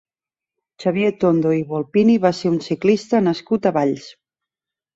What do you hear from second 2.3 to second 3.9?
ser un ciclista nascut a